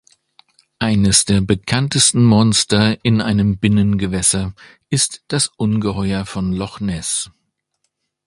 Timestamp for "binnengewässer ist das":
3.59-5.45